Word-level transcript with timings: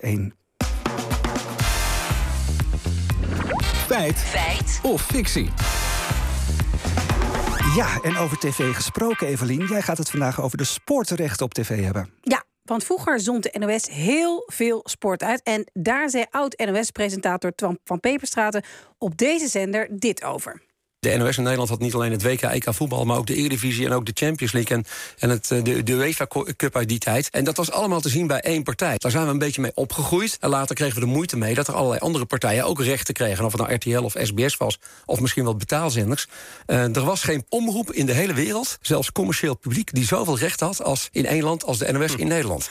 1. 0.00 0.34
Feit. 3.86 4.18
Feit. 4.18 4.80
Of 4.82 5.02
fictie. 5.02 5.50
Ja, 7.76 7.98
en 8.02 8.16
over 8.16 8.38
tv 8.38 8.74
gesproken, 8.74 9.26
Evelien. 9.26 9.66
Jij 9.66 9.82
gaat 9.82 9.98
het 9.98 10.10
vandaag 10.10 10.40
over 10.40 10.58
de 10.58 10.64
sportrechten 10.64 11.46
op 11.46 11.54
tv 11.54 11.84
hebben. 11.84 12.10
Ja, 12.20 12.44
want 12.62 12.84
vroeger 12.84 13.20
zond 13.20 13.42
de 13.42 13.58
NOS 13.58 13.88
heel 13.88 14.42
veel 14.46 14.80
sport 14.84 15.22
uit. 15.22 15.42
En 15.42 15.70
daar 15.72 16.10
zei 16.10 16.24
oud-NOS-presentator 16.30 17.54
Twan 17.54 17.78
van 17.84 18.00
Peperstraten 18.00 18.62
op 18.98 19.16
deze 19.16 19.48
zender 19.48 19.88
dit 19.90 20.24
over. 20.24 20.62
De 21.00 21.16
NOS 21.16 21.36
in 21.36 21.42
Nederland 21.42 21.68
had 21.68 21.78
niet 21.78 21.94
alleen 21.94 22.10
het 22.10 22.22
WK, 22.22 22.42
EK 22.42 22.74
voetbal, 22.74 23.04
maar 23.04 23.16
ook 23.16 23.26
de 23.26 23.34
Eredivisie 23.34 23.86
en 23.86 23.92
ook 23.92 24.06
de 24.06 24.12
Champions 24.14 24.52
League 24.52 24.76
en, 24.76 24.84
en 25.18 25.30
het, 25.30 25.50
eh, 25.50 25.62
de, 25.62 25.82
de 25.82 25.92
UEFA 25.92 26.26
Cup 26.56 26.76
uit 26.76 26.88
die 26.88 26.98
tijd. 26.98 27.30
En 27.30 27.44
dat 27.44 27.56
was 27.56 27.70
allemaal 27.70 28.00
te 28.00 28.08
zien 28.08 28.26
bij 28.26 28.40
één 28.40 28.62
partij. 28.62 28.94
Daar 28.96 29.10
zijn 29.10 29.24
we 29.24 29.30
een 29.30 29.38
beetje 29.38 29.60
mee 29.60 29.70
opgegroeid. 29.74 30.36
En 30.40 30.48
later 30.48 30.74
kregen 30.74 30.94
we 30.94 31.00
de 31.00 31.12
moeite 31.12 31.36
mee 31.36 31.54
dat 31.54 31.68
er 31.68 31.74
allerlei 31.74 32.00
andere 32.00 32.24
partijen 32.24 32.64
ook 32.64 32.82
rechten 32.82 33.14
kregen. 33.14 33.44
Of 33.44 33.52
het 33.52 33.60
nou 33.60 33.74
RTL 33.74 34.04
of 34.04 34.14
SBS 34.22 34.56
was, 34.56 34.78
of 35.06 35.20
misschien 35.20 35.44
wel 35.44 35.56
betaalzenders. 35.56 36.26
Uh, 36.66 36.96
er 36.96 37.04
was 37.04 37.22
geen 37.22 37.44
omroep 37.48 37.92
in 37.92 38.06
de 38.06 38.12
hele 38.12 38.34
wereld, 38.34 38.78
zelfs 38.80 39.12
commercieel 39.12 39.56
publiek, 39.56 39.94
die 39.94 40.04
zoveel 40.04 40.38
rechten 40.38 40.66
had 40.66 40.82
als 40.82 41.08
in 41.12 41.26
één 41.26 41.42
land 41.42 41.64
als 41.64 41.78
de 41.78 41.92
NOS 41.92 42.14
in 42.14 42.28
Nederland. 42.28 42.70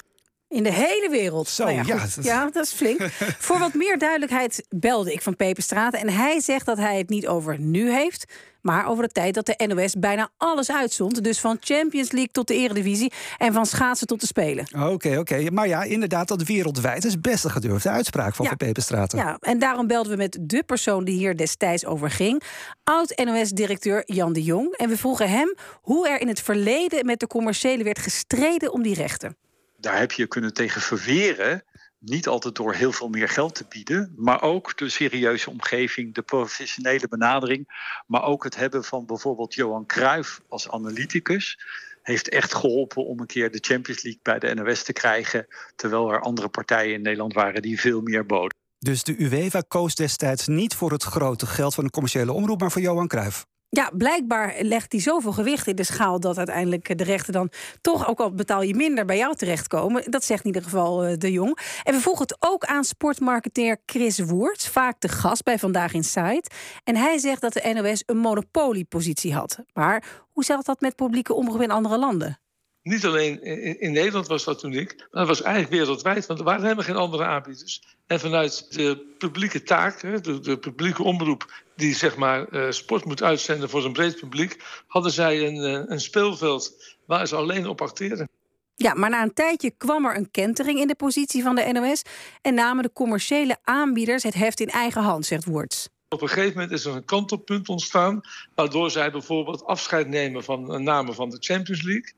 In 0.50 0.64
de 0.64 0.72
hele 0.72 1.08
wereld. 1.12 1.48
Zo, 1.50 1.64
Nou 1.64 1.76
ja, 1.76 1.84
ja, 1.86 1.98
dat- 2.16 2.26
ja, 2.26 2.50
dat 2.50 2.64
is 2.64 2.72
flink. 2.72 3.02
Voor 3.48 3.60
wat 3.60 3.74
meer 3.74 3.98
duidelijkheid 3.98 4.66
belde 4.70 5.12
ik 5.14 5.22
van 5.22 5.36
Peperstraten. 5.36 6.00
En 6.00 6.10
hij 6.10 6.40
zegt 6.42 6.66
dat 6.66 6.78
hij 6.78 6.98
het 6.98 7.10
niet 7.10 7.28
over 7.28 7.60
nu 7.60 7.92
heeft, 7.92 8.34
maar 8.62 8.88
over 8.88 9.04
de 9.04 9.10
tijd 9.10 9.34
dat 9.34 9.46
de 9.46 9.64
NOS 9.68 9.94
bijna 10.00 10.30
alles 10.38 10.72
uitzond. 10.72 11.24
Dus 11.24 11.40
van 11.40 11.58
Champions 11.60 12.12
League 12.12 12.32
tot 12.32 12.48
de 12.48 12.54
Eredivisie 12.54 13.12
en 13.38 13.54
van 13.54 13.66
schaatsen 13.66 14.08
tot 14.08 14.20
de 14.22 14.26
Spelen. 14.28 14.68
Oké, 14.90 15.18
oké. 15.18 15.52
Maar 15.52 15.68
ja, 15.68 15.84
inderdaad, 15.84 16.28
dat 16.28 16.44
wereldwijd 16.44 17.06
is 17.06 17.20
best 17.20 17.44
een 17.44 17.52
gedurfde 17.52 17.90
uitspraak 17.90 18.36
van 18.36 18.46
Ja. 18.46 18.52
Van. 19.12 19.20
Ja, 19.20 19.38
en 19.42 19.60
daarom 19.60 19.88
belden 19.88 20.12
we 20.12 20.18
met 20.18 20.38
de 20.42 20.64
persoon 20.64 21.04
die 21.04 21.18
hier 21.18 21.38
destijds 21.38 21.86
over 21.86 22.12
ging. 22.12 22.42
Oud-NOS-directeur 22.84 24.04
Jan 24.06 24.34
de 24.34 24.44
Jong. 24.44 24.74
En 24.78 24.90
we 24.90 24.98
vroegen 24.98 25.30
hem 25.30 25.56
hoe 25.82 26.10
er 26.10 26.22
in 26.22 26.28
het 26.28 26.42
verleden 26.42 27.06
met 27.06 27.20
de 27.20 27.28
commerciële 27.28 27.84
werd 27.84 28.00
gestreden 28.00 28.72
om 28.74 28.82
die 28.84 28.94
rechten. 28.96 29.38
Daar 29.78 29.98
heb 29.98 30.12
je 30.12 30.28
kunnen 30.28 30.54
tegen 30.54 30.82
verweren. 30.82 31.64
Niet 32.00 32.28
altijd 32.28 32.56
door 32.56 32.74
heel 32.74 32.92
veel 32.92 33.10
meer 33.10 33.30
geld 33.30 33.56
te 33.56 33.66
bieden, 33.70 34.14
maar 34.16 34.42
ook 34.42 34.78
de 34.78 34.90
serieuze 34.90 35.50
omgeving, 35.50 36.14
de 36.14 36.22
professionele 36.22 37.08
benadering, 37.08 37.92
maar 38.08 38.24
ook 38.24 38.44
het 38.44 38.56
hebben 38.56 38.84
van 38.84 39.06
bijvoorbeeld 39.06 39.54
Johan 39.54 39.86
Cruijff 39.86 40.42
als 40.50 40.70
analyticus. 40.70 41.60
Heeft 42.02 42.30
echt 42.30 42.54
geholpen 42.54 43.06
om 43.06 43.20
een 43.20 43.26
keer 43.26 43.52
de 43.52 43.58
Champions 43.62 44.04
League 44.04 44.22
bij 44.24 44.40
de 44.40 44.54
NOS 44.54 44.84
te 44.84 44.94
krijgen. 44.94 45.48
Terwijl 45.76 46.12
er 46.12 46.22
andere 46.22 46.50
partijen 46.50 46.94
in 46.94 47.02
Nederland 47.02 47.34
waren 47.34 47.62
die 47.62 47.80
veel 47.80 48.02
meer 48.02 48.26
boden. 48.26 48.56
Dus 48.80 49.04
de 49.04 49.16
UEFA 49.20 49.62
koos 49.68 49.96
destijds 49.96 50.48
niet 50.48 50.76
voor 50.76 50.92
het 50.92 51.04
grote 51.04 51.46
geld 51.46 51.74
van 51.74 51.84
een 51.84 51.90
commerciële 51.90 52.32
omroep, 52.32 52.60
maar 52.60 52.72
voor 52.72 52.82
Johan 52.82 53.08
Cruijff. 53.08 53.46
Ja, 53.78 53.90
blijkbaar 53.94 54.56
legt 54.62 54.92
hij 54.92 55.02
zoveel 55.02 55.32
gewicht 55.32 55.68
in 55.68 55.76
de 55.76 55.84
schaal 55.84 56.20
dat 56.20 56.38
uiteindelijk 56.38 56.98
de 56.98 57.04
rechten 57.04 57.34
dan 57.34 57.50
toch, 57.82 58.08
ook 58.08 58.20
al 58.20 58.34
betaal 58.34 58.62
je 58.62 58.76
minder, 58.76 59.06
bij 59.06 59.18
jou 59.18 59.36
terechtkomen. 59.36 60.12
Dat 60.12 60.24
zegt 60.24 60.40
in 60.40 60.46
ieder 60.46 60.64
geval 60.64 61.04
eh, 61.04 61.18
de 61.18 61.32
Jong. 61.32 61.58
En 61.84 61.94
we 61.94 62.00
vroegen 62.00 62.24
het 62.24 62.38
ook 62.40 62.66
aan 62.66 62.84
sportmarketeer 62.84 63.78
Chris 63.86 64.20
Woerts, 64.20 64.68
vaak 64.68 65.02
de 65.02 65.08
gast 65.08 65.44
bij 65.44 65.60
Vandaag 65.60 65.94
in 65.94 66.04
Site. 66.04 66.50
En 66.84 66.96
hij 66.96 67.18
zegt 67.18 67.42
dat 67.42 67.54
de 67.54 67.74
NOS 67.74 68.04
een 68.06 68.18
monopoliepositie 68.18 69.34
had. 69.34 69.60
Maar 69.74 70.04
hoe 70.32 70.44
zat 70.44 70.66
dat 70.66 70.82
met 70.82 70.96
publieke 70.96 71.34
omroep 71.34 71.62
in 71.62 71.72
andere 71.72 71.98
landen? 71.98 72.40
Niet 72.88 73.06
alleen 73.06 73.44
in, 73.44 73.80
in 73.80 73.92
Nederland 73.92 74.28
was 74.28 74.44
dat 74.44 74.64
uniek, 74.64 74.96
maar 74.98 75.08
dat 75.12 75.28
was 75.28 75.42
eigenlijk 75.42 75.74
wereldwijd, 75.74 76.26
want 76.26 76.40
er 76.40 76.46
waren 76.46 76.62
helemaal 76.62 76.84
geen 76.84 76.96
andere 76.96 77.24
aanbieders. 77.24 77.82
En 78.08 78.20
vanuit 78.20 78.74
de 78.74 79.16
publieke 79.18 79.64
taak, 79.64 80.24
de, 80.24 80.40
de 80.40 80.58
publieke 80.58 81.04
omroep, 81.04 81.64
die 81.76 81.96
zeg 81.96 82.16
maar 82.18 82.48
eh, 82.48 82.72
sport 82.72 83.06
moet 83.06 83.24
uitzenden 83.24 83.70
voor 83.70 83.86
een 83.86 83.94
breed 83.94 84.20
publiek, 84.20 84.64
hadden 84.88 85.12
zij 85.12 85.48
een, 85.48 85.64
eh, 85.64 85.84
een 85.86 86.00
speelveld 86.00 86.96
waar 87.06 87.28
ze 87.28 87.36
alleen 87.36 87.68
op 87.68 87.82
acteren. 87.82 88.30
Ja, 88.76 88.94
maar 88.94 89.10
na 89.10 89.24
een 89.24 89.34
tijdje 89.34 89.72
kwam 89.78 90.06
er 90.06 90.16
een 90.16 90.32
kentering 90.32 90.80
in 90.80 90.88
de 90.88 90.96
positie 90.96 91.44
van 91.44 91.56
de 91.56 91.70
NOS 91.72 92.02
en 92.42 92.54
namen 92.54 92.84
de 92.84 92.94
commerciële 92.94 93.58
aanbieders 93.64 94.24
het 94.24 94.34
heft 94.34 94.60
in 94.60 94.70
eigen 94.70 95.02
hand, 95.02 95.26
zegt 95.26 95.46
Woerts. 95.46 95.90
Op 96.10 96.22
een 96.22 96.28
gegeven 96.28 96.54
moment 96.54 96.72
is 96.72 96.86
er 96.86 96.96
een 96.96 97.06
kantelpunt 97.06 97.70
ontstaan, 97.70 98.22
waardoor 98.56 98.92
zij 98.92 99.12
bijvoorbeeld 99.12 99.66
afscheid 99.66 100.08
nemen 100.08 100.44
van 100.44 100.72
een 100.74 100.84
namen 100.84 101.14
van 101.14 101.30
de 101.30 101.38
Champions 101.40 101.84
League. 101.84 102.14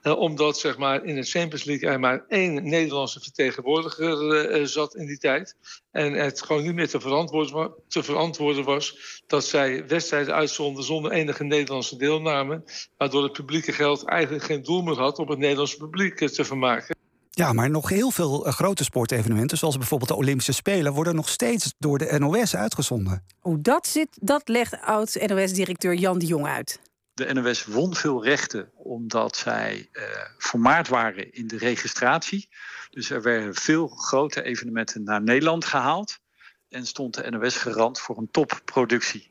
Eh, 0.00 0.18
omdat 0.18 0.58
zeg 0.58 0.78
maar, 0.78 1.04
in 1.04 1.14
de 1.14 1.22
Champions 1.22 1.64
League 1.64 1.88
er 1.88 2.00
maar 2.00 2.24
één 2.28 2.68
Nederlandse 2.68 3.20
vertegenwoordiger 3.20 4.30
eh, 4.30 4.60
eh, 4.60 4.66
zat 4.66 4.94
in 4.94 5.06
die 5.06 5.18
tijd. 5.18 5.56
En 5.90 6.12
het 6.12 6.42
gewoon 6.42 6.62
niet 6.62 6.74
meer 6.74 6.88
te 6.88 7.00
verantwoorden, 7.00 7.74
te 7.88 8.02
verantwoorden 8.02 8.64
was 8.64 8.98
dat 9.26 9.44
zij 9.44 9.86
wedstrijden 9.86 10.34
uitzonden 10.34 10.84
zonder 10.84 11.12
enige 11.12 11.44
Nederlandse 11.44 11.96
deelname. 11.96 12.62
Waardoor 12.96 13.22
het 13.22 13.32
publieke 13.32 13.72
geld 13.72 14.04
eigenlijk 14.04 14.44
geen 14.44 14.62
doel 14.62 14.82
meer 14.82 14.98
had 14.98 15.18
om 15.18 15.28
het 15.28 15.38
Nederlandse 15.38 15.76
publiek 15.76 16.20
eh, 16.20 16.28
te 16.28 16.44
vermaken. 16.44 17.03
Ja, 17.36 17.52
maar 17.52 17.70
nog 17.70 17.88
heel 17.88 18.10
veel 18.10 18.46
eh, 18.46 18.52
grote 18.52 18.84
sportevenementen, 18.84 19.58
zoals 19.58 19.76
bijvoorbeeld 19.76 20.10
de 20.10 20.16
Olympische 20.16 20.52
Spelen, 20.52 20.92
worden 20.92 21.14
nog 21.14 21.28
steeds 21.28 21.74
door 21.78 21.98
de 21.98 22.18
NOS 22.18 22.56
uitgezonden. 22.56 23.24
Hoe 23.38 23.60
dat 23.60 23.86
zit, 23.86 24.18
dat 24.20 24.48
legt 24.48 24.80
oud-NOS-directeur 24.80 25.94
Jan 25.94 26.18
de 26.18 26.26
Jong 26.26 26.46
uit. 26.46 26.80
De 27.14 27.32
NOS 27.32 27.64
won 27.64 27.94
veel 27.94 28.24
rechten 28.24 28.70
omdat 28.74 29.36
zij 29.36 29.88
eh 29.92 30.02
vermaard 30.38 30.88
waren 30.88 31.32
in 31.32 31.46
de 31.46 31.58
registratie. 31.58 32.48
Dus 32.90 33.10
er 33.10 33.22
werden 33.22 33.54
veel 33.54 33.88
grote 33.88 34.42
evenementen 34.42 35.02
naar 35.02 35.22
Nederland 35.22 35.64
gehaald. 35.64 36.18
En 36.68 36.86
stond 36.86 37.14
de 37.14 37.30
NOS 37.30 37.56
garant 37.56 38.00
voor 38.00 38.18
een 38.18 38.30
topproductie. 38.30 39.30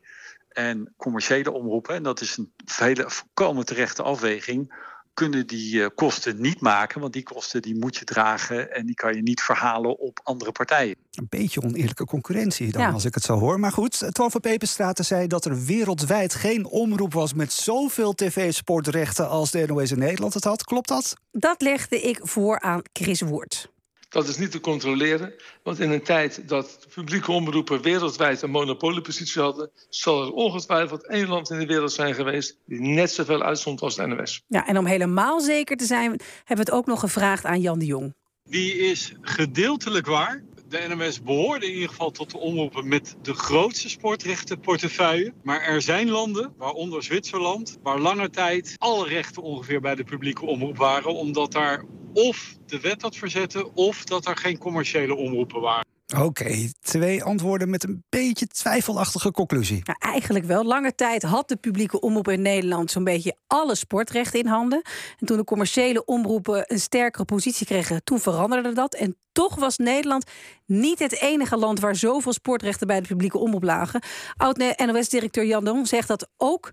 En 0.49 0.93
commerciële 0.97 1.51
omroepen, 1.51 1.95
en 1.95 2.03
dat 2.03 2.21
is 2.21 2.37
een 2.37 2.53
hele 2.75 3.09
volkomen 3.09 3.65
terechte 3.65 4.03
afweging, 4.03 4.73
kunnen 5.13 5.47
die 5.47 5.83
eh, 5.83 5.89
kosten 5.95 6.41
niet 6.41 6.59
maken. 6.61 7.01
Want 7.01 7.13
die 7.13 7.23
kosten 7.23 7.61
die 7.61 7.75
moet 7.75 7.97
je 7.97 8.05
dragen 8.05 8.71
en 8.73 8.85
die 8.85 8.95
kan 8.95 9.15
je 9.15 9.21
niet 9.21 9.41
verhalen 9.41 9.99
op 9.99 10.19
andere 10.23 10.51
partijen. 10.51 10.95
Een 11.11 11.27
beetje 11.29 11.61
oneerlijke 11.61 12.05
concurrentie 12.05 12.71
dan, 12.71 12.81
Ja. 12.81 12.89
als 12.89 13.05
ik 13.05 13.13
het 13.13 13.23
zo 13.23 13.39
hoor. 13.39 13.59
Maar 13.59 13.71
goed, 13.71 14.05
Twan 14.13 14.31
van 14.31 14.41
Peperstraten 14.41 15.05
zei 15.05 15.27
dat 15.27 15.45
er 15.45 15.63
wereldwijd 15.65 16.33
geen 16.35 16.65
omroep 16.65 17.13
was 17.13 17.33
met 17.33 17.53
zoveel 17.53 18.13
tv-sportrechten 18.13 19.29
als 19.29 19.51
de 19.51 19.65
NOS 19.67 19.91
in 19.91 19.99
Nederland 19.99 20.33
het 20.33 20.43
had. 20.43 20.63
Klopt 20.63 20.87
dat? 20.87 21.13
Dat 21.31 21.61
legde 21.61 22.01
ik 22.01 22.19
voor 22.21 22.59
aan 22.59 22.81
Chris 22.93 23.21
Woert. 23.21 23.71
Dat 24.13 24.27
is 24.27 24.37
niet 24.37 24.51
te 24.51 24.59
controleren, 24.59 25.33
want 25.63 25.79
in 25.79 25.91
een 25.91 26.03
tijd 26.03 26.47
dat 26.47 26.87
publieke 26.93 27.31
omroepen 27.31 27.81
wereldwijd 27.81 28.41
een 28.41 28.49
monopoliepositie 28.49 29.41
hadden, 29.41 29.71
zal 29.89 30.25
er 30.25 30.31
ongetwijfeld 30.31 31.07
één 31.07 31.27
land 31.27 31.49
in 31.49 31.59
de 31.59 31.65
wereld 31.65 31.91
zijn 31.91 32.13
geweest 32.13 32.57
die 32.65 32.79
net 32.79 33.11
zoveel 33.11 33.43
uitzond 33.43 33.81
als 33.81 33.95
de 33.95 34.05
NOS. 34.05 34.43
Ja, 34.47 34.67
en 34.67 34.77
om 34.77 34.85
helemaal 34.85 35.39
zeker 35.39 35.77
te 35.77 35.85
zijn, 35.85 36.09
hebben 36.09 36.65
we 36.65 36.71
het 36.71 36.71
ook 36.71 36.85
nog 36.85 36.99
gevraagd 36.99 37.45
aan 37.45 37.61
Jan 37.61 37.79
de 37.79 37.85
Jong. 37.85 38.13
Die 38.49 38.73
is 38.73 39.13
gedeeltelijk 39.21 40.05
waar. 40.05 40.43
De 40.69 40.85
NMS 40.87 41.21
behoorde 41.21 41.65
in 41.65 41.73
ieder 41.73 41.89
geval 41.89 42.11
tot 42.11 42.31
de 42.31 42.37
omroepen 42.37 42.87
met 42.87 43.15
de 43.21 43.33
grootste 43.33 43.89
sportrechtenportefeuille. 43.89 45.33
Maar 45.43 45.61
er 45.61 45.81
zijn 45.81 46.09
landen, 46.09 46.53
waaronder 46.57 47.03
Zwitserland, 47.03 47.77
waar 47.83 47.99
lange 47.99 48.29
tijd 48.29 48.75
alle 48.77 49.07
rechten 49.07 49.43
ongeveer 49.43 49.81
bij 49.81 49.95
de 49.95 50.03
publieke 50.03 50.45
omroep 50.45 50.77
waren. 50.77 51.13
Omdat 51.13 51.51
daar 51.51 51.85
of 52.13 52.55
de 52.65 52.79
wet 52.79 52.99
dat 52.99 53.15
verzette, 53.15 53.73
of 53.73 54.03
dat 54.03 54.27
er 54.27 54.37
geen 54.37 54.57
commerciële 54.57 55.15
omroepen 55.15 55.61
waren. 55.61 55.91
Oké, 56.21 56.69
twee 56.81 57.23
antwoorden 57.23 57.69
met 57.69 57.83
een 57.83 58.03
beetje 58.09 58.47
twijfelachtige 58.47 59.31
conclusie. 59.31 59.81
Nou, 59.83 59.97
eigenlijk 60.13 60.45
wel. 60.45 60.63
Lange 60.63 60.95
tijd 60.95 61.23
had 61.23 61.47
de 61.47 61.55
publieke 61.55 61.99
omroep 61.99 62.27
in 62.27 62.41
Nederland 62.41 62.91
zo'n 62.91 63.03
beetje 63.03 63.35
alle 63.47 63.75
sportrechten 63.75 64.39
in 64.39 64.45
handen. 64.45 64.81
En 65.19 65.27
toen 65.27 65.37
de 65.37 65.43
commerciële 65.43 66.05
omroepen 66.05 66.63
een 66.67 66.79
sterkere 66.79 67.25
positie 67.25 67.65
kregen, 67.65 68.03
toen 68.03 68.19
veranderde 68.19 68.73
dat. 68.73 68.93
En 68.93 69.17
toch 69.31 69.55
was 69.55 69.77
Nederland 69.77 70.31
niet 70.65 70.99
het 70.99 71.21
enige 71.21 71.57
land 71.57 71.79
waar 71.79 71.95
zoveel 71.95 72.33
sportrechten 72.33 72.87
bij 72.87 73.01
de 73.01 73.07
publieke 73.07 73.37
omroep 73.37 73.63
lagen. 73.63 74.01
Oud-NOS-directeur 74.37 75.45
Jan 75.45 75.63
de 75.63 75.71
Jong 75.71 75.87
zegt 75.87 76.07
dat 76.07 76.29
ook 76.37 76.71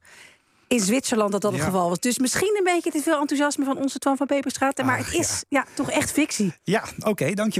in 0.70 0.80
Zwitserland 0.80 1.32
dat 1.32 1.40
dat 1.40 1.50
het 1.52 1.60
Ja. 1.60 1.66
geval 1.66 1.88
was. 1.88 1.98
Dus 2.00 2.18
misschien 2.18 2.54
een 2.58 2.74
beetje 2.74 2.90
te 2.90 3.00
veel 3.02 3.20
enthousiasme 3.20 3.64
van 3.64 3.76
onze 3.78 3.98
Twan 3.98 4.16
van 4.16 4.26
Peperstraat. 4.26 4.82
Maar 4.84 4.98
het 4.98 5.14
is 5.14 5.44
ja. 5.48 5.64
toch 5.74 5.90
echt 5.90 6.10
fictie. 6.12 6.52
Ja, 6.62 6.82
oké, 6.98 7.24
dankjewel. 7.24 7.46